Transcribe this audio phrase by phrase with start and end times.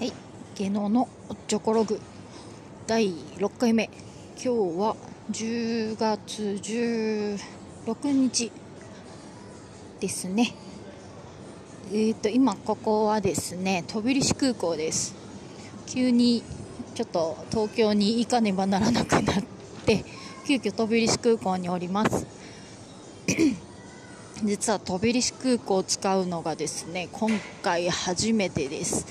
[0.00, 0.14] はい、
[0.56, 2.00] 芸能のおっちょこログ
[2.86, 3.90] 第6回目。
[4.42, 4.96] 今日は
[5.30, 8.50] 10月16日
[10.00, 10.54] ですね。
[11.90, 15.14] えー、と今ここはですね飛び石空港です。
[15.86, 16.44] 急に
[16.94, 19.44] ちょっと東京に行かねばならなくなっ
[19.84, 20.06] て
[20.46, 22.26] 急遽飛び石空港におります。
[24.44, 27.30] 実は飛び石空港を使うのがですね今
[27.60, 29.04] 回初めてです。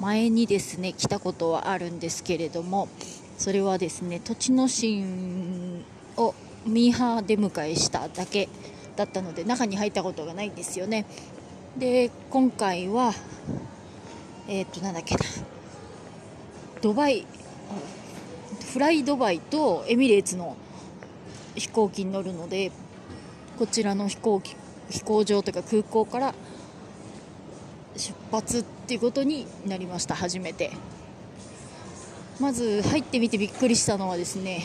[0.00, 2.88] 前にですね来たことはあるんですけれども
[3.38, 5.84] それはですね栃ノ心
[6.16, 6.34] を
[6.66, 8.48] ミーハー出迎えしただけ
[8.96, 11.06] だったので中に入ったことがないんですよね。
[11.78, 13.12] で今回は
[14.48, 15.20] えっ、となんだっけな
[16.82, 17.24] ドバイ
[18.72, 20.56] フライドバイとエミレーツの
[21.54, 22.72] 飛行機に乗るので
[23.58, 24.56] こちらの飛行機
[24.90, 26.34] 飛行場というか空港から
[28.00, 30.72] 出発っていうことになりました初めて。
[32.40, 34.62] まず入ってみてびっくりしたのはですね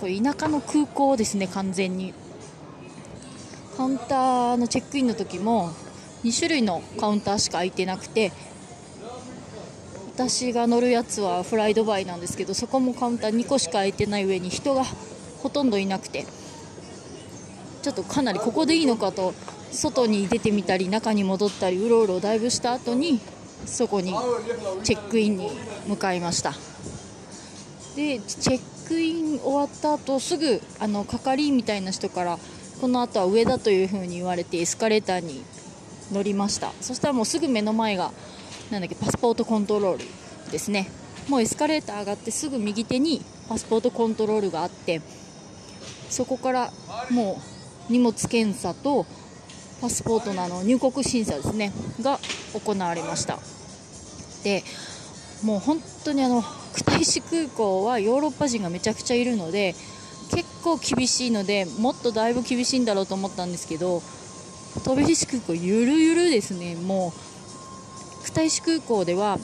[0.00, 2.12] これ田舎の空港ですね完全に。
[3.76, 5.70] カウンターのチェックインの時も
[6.24, 8.32] 2種類のカウンターしか空いてなくて
[10.14, 14.82] 私が乗るやつはフライドバイなんですけどそこもカウンター2個しか空いてない上に人が
[15.42, 16.24] ほとんどいなくて
[17.82, 19.34] ちょっとかなりここでいいのかと
[19.72, 23.20] 外に出てみたり中に戻ったりうろうろだいぶした後に
[23.64, 24.14] そこに
[24.84, 25.50] チェックインに
[25.86, 26.52] 向かいました。
[27.96, 32.38] でチェックイン終わった後すぐあの係員みたいな人から
[32.80, 35.42] この後は上だというふうに言われてエスカレーターに
[36.12, 36.72] 乗りました。
[36.80, 38.12] そしたらもうすぐ目の前が
[38.70, 40.04] なんだっけパスポートコントロール
[40.52, 40.88] ですね。
[41.28, 45.00] もうエスカレーター上がってすぐ右手にパスポートコントロールがあって
[46.08, 46.70] そこから
[47.10, 47.40] も
[47.88, 49.06] う荷物検査と
[49.80, 52.18] パスポートのあの入国審査ですねが
[52.54, 53.38] 行われました。
[54.44, 54.62] で
[55.42, 56.42] もう本当にあの
[56.74, 59.74] 久石空港はヨーロッパ人がめちゃくちゃいるので
[60.30, 64.02] 結構厳しいのでもっとだいぶ厳しいんだろうと思ったんですけど
[64.84, 66.74] 飛び石空港ゆるゆるですね。
[66.74, 67.12] も
[68.22, 69.38] う久石空港では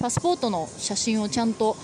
[0.00, 1.76] パスポートの写真をちゃんと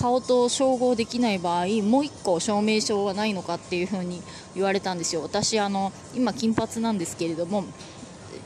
[0.00, 4.22] 顔と照合できない場合もう1個証明書はないのかっていう風に
[4.54, 5.20] 言われたんですよ。
[5.22, 7.64] 私あの今金髪なんですけれども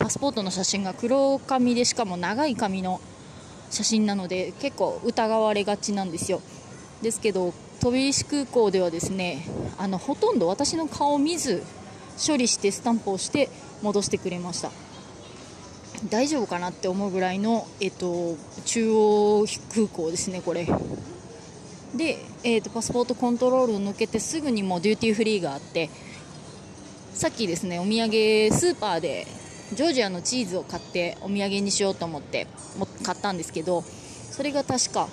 [0.01, 3.01] パスポートの写真が黒髪でしかも長い髪の
[3.71, 6.43] 写真なので結構疑われがちなんですよ。
[7.03, 9.47] ですけど飛び石空港ではですね
[9.79, 11.63] あのほとんど私の顔を見ず
[12.27, 13.49] 処理してスタンプをして
[13.81, 14.73] 戻してくれました。
[16.11, 20.67] 大丈夫かなって思うぐらいの、えっと、中央空港ですねこれ。
[21.97, 25.91] で、えーと、パスポートコントロールを抜けてすぐにもデューティーフリーがあって
[27.13, 28.13] さっきですねお土産
[28.53, 29.27] スーパーで
[29.73, 32.47] ジョージアのチーズを買ってお土産にしようと思って
[33.05, 35.09] 買ったんですけどそれが確か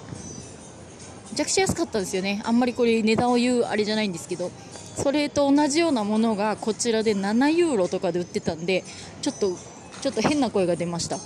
[1.31, 2.41] めちゃくちゃ安かったですよね。
[2.43, 4.51] あんまりこれ値段を言うあれじゃないんですけど
[4.97, 8.83] それと同じようなものがこちらで7ユーロとかで売ってたんで
[9.21, 9.55] ちょっと
[10.01, 11.17] ちょっと変な声が出ました。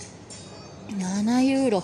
[0.89, 1.83] 7ユーロ。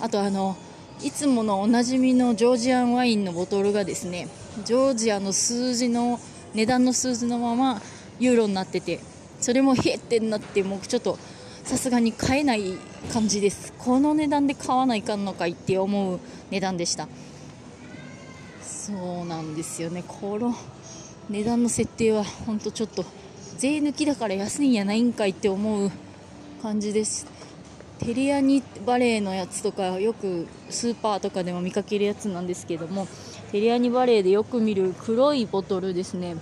[0.00, 0.56] あとあの
[1.04, 4.28] いつものおなじみのジョージアンワインのボトルがですね
[4.64, 6.20] ジョージアの数字の
[6.54, 7.82] 値段の数字のまま
[8.20, 9.00] ユーロになってて
[9.40, 11.18] それもへってなってもうちょっと
[11.64, 12.74] さすがに買えない
[13.12, 13.72] 感じです。
[13.78, 16.20] この値段で買わないかんのかいって思う
[16.50, 17.08] 値段でした。
[18.62, 20.04] そうなんですよね。
[20.06, 20.54] この
[21.30, 23.04] 値段の設定は本当ちょっと
[23.58, 25.90] 税抜きだから安いんやないんかいって思う
[26.62, 27.26] 感じです。
[28.04, 33.06] テリアニバレーのやつとかよくスーパーとかでも見かけるやつなんですけども
[33.52, 36.36] テリアニバレーでよく見る黒いボトルですね。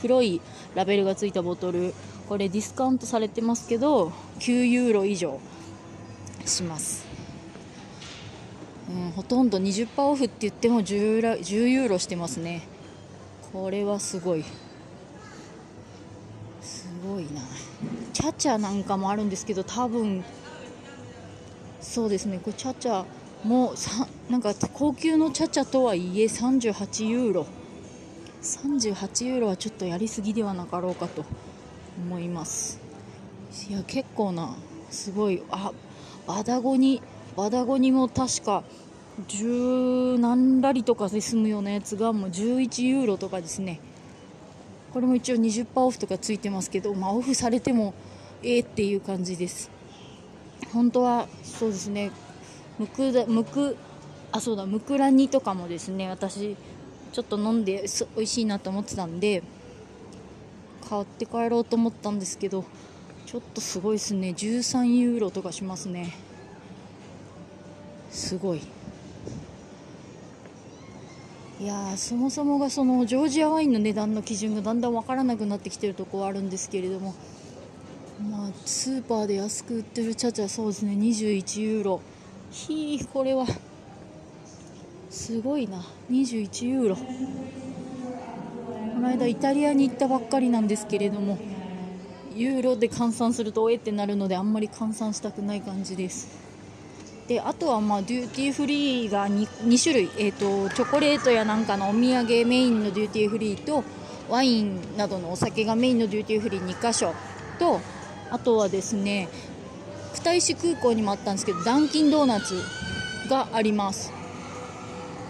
[0.00, 0.40] 黒い
[0.74, 1.94] ラベルがついたボトル。
[2.28, 5.38] これディスカウントされてますけど9ユーロ以上
[6.46, 7.04] します、
[8.88, 12.62] うん、ほとんど20%オフって言っても 10, 10ユーロしてますね。
[13.52, 14.44] これはすごい。
[16.62, 17.42] すごいな。
[18.14, 20.24] チャチャなんかもあるんですけど多分
[21.92, 22.38] そうですね。
[22.38, 23.04] これチャチャ
[23.44, 27.46] もさなんか高級のチャチャとはいえ38ユーロ。
[28.40, 31.26] 38ユーロはちょっとやりすぎではなかろうかと
[31.98, 32.80] 思います。
[33.68, 34.56] いや結構な
[34.90, 35.70] すごいあ
[36.26, 37.02] バダゴニ
[37.36, 38.64] バダゴニも確か
[39.28, 43.80] 10何ラリとかで済むようなやつがもう11ユーロとかですね。
[44.94, 47.92] これも一応20%オフとかついてますけど、まあ、オフされても
[48.42, 49.81] ええ、っていう感じです。
[50.72, 52.10] 本当はそうですね。
[52.78, 53.76] むくだむく
[54.32, 56.56] あそうだむくら煮とかもですね私
[57.12, 57.84] ちょっと飲んで
[58.16, 59.42] 美味しいなと思ってたんで
[60.88, 62.64] 買って帰ろうと思ったんですけど
[63.26, 64.30] ちょっとすごいですね。
[64.30, 66.14] 13ユーロとかしますね。
[68.10, 68.60] すごい。
[71.60, 77.14] いやそもそもがそのジョージアワインの値段の基準がだんだん分からなくなってきてるとこはあるんですけれども
[78.30, 80.92] まあスーパーで安く売ってるチャチャそうですね。
[80.92, 82.00] 21ユーロ。
[82.50, 83.46] ひーこれは。
[85.10, 85.84] すごいな。
[86.10, 86.96] 21ユーロ。
[86.96, 87.02] こ
[89.00, 91.38] の間イタリアに行ったばっかりなんですけれども
[92.36, 96.28] ユーロで換算するとおえってなるのであんまり換算したくない感じです。
[97.26, 103.84] であとはまあデューティーフリーが 2, 2種類、えーと、チョコレートやなんかのお土産メインのデューティーフリーと
[104.28, 107.14] ワインなどのお酒がメインのデューティーフリー2箇所
[107.58, 107.80] と
[108.32, 109.28] あとはですね
[110.14, 112.60] 久大市空港にもあったんですけどダンキンドーナツ
[113.28, 114.12] があります。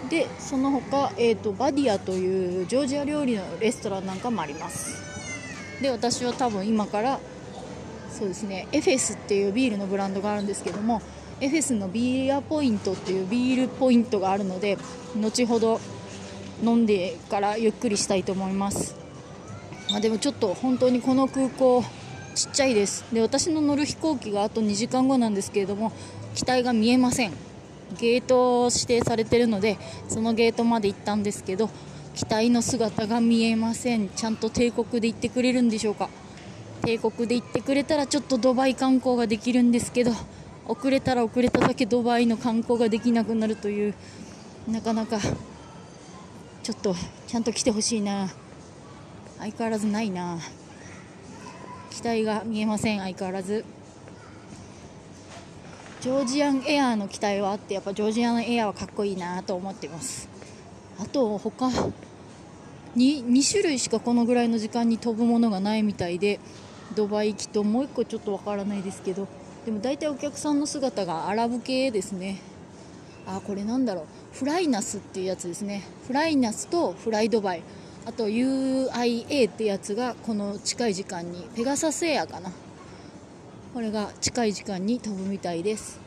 [0.09, 5.01] でその他、えーと、バディアというジョージア料理のレストランなんかもあります。
[5.81, 7.19] で私は多分今から
[8.11, 11.01] そうですねエフェスっていうビールのブランドがあるんですけども
[11.41, 14.77] エフェスのビーアポイントっていうビールポイントがあるので
[15.15, 15.81] 後ほど
[16.63, 18.95] 飲んでからゆっくりしたいと思います、
[19.89, 21.83] まあ、でもちょっと本当にこの空港
[22.35, 23.05] ちっちゃいです。
[23.13, 25.91] で私の乗る飛行機があと2時間後なんですけれども
[26.33, 27.33] 機体が見えません。
[27.99, 29.77] ゲートを指定されてるので
[30.09, 31.69] そのゲートまで行ったんですけど
[32.15, 34.09] 機体の姿が見えません。
[34.09, 36.09] ちゃんと帝国で行ってくれるんでしょうか。
[36.81, 40.11] 帝国で行ってくれたらちょっとドバイ観光ができるんですけど
[40.67, 43.93] 遅れたら遅れただけドバイの観光ができなくなるという
[44.67, 45.19] なかなか
[46.61, 46.95] ちょっと
[47.27, 48.29] ちゃんと来てほしいな。
[49.39, 50.39] 相変わらずないな。
[51.93, 52.99] 機体が見えません。
[52.99, 53.63] 相変わらず。
[56.01, 60.27] ジョージアンエアーの機体はあってやっぱジョージアンエアーはかっこいいなと思ってます。
[60.99, 66.39] あと他 2, 2種類しかこのぐらいの時間に飛ぶものがないみたいで
[66.95, 69.27] ドバイ行きともう1個ちょっとわからないですけど
[69.65, 72.41] でも大体お客さんの姿がアラブ系ですね。
[73.25, 74.05] あこれなんだろう。
[74.33, 75.83] フライナスっていうやつですね。
[76.07, 77.63] フライナスとフライドバイ。
[78.05, 82.51] あと UIA ってやつがこの近い時間にペガサスエアかな。
[83.73, 85.99] これが近い時間に飛ぶみたいです。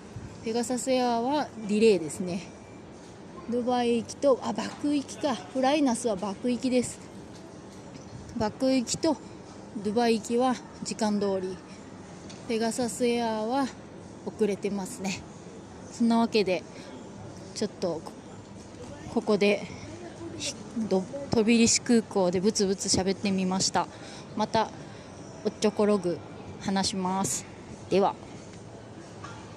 [0.45, 2.43] ペガサスエアはディレイですね。
[3.51, 5.35] ドバイ行きとあ爆行きか。
[5.35, 6.99] フライナスは爆行きです。
[8.37, 9.17] 爆行きと
[9.83, 10.55] ドバイ行きは
[10.85, 11.57] 時間通り。
[12.47, 13.67] ペガサスエアは
[14.27, 15.23] 遅れてますね。
[15.91, 16.63] そんなわけで
[17.55, 18.03] ちょっと
[19.15, 19.67] ここで
[20.89, 23.87] 飛び入し空港でブツブツ喋ってみました。
[24.37, 24.71] また
[25.45, 26.19] おっちょころぐ
[26.61, 27.47] 話します。
[27.91, 28.15] では。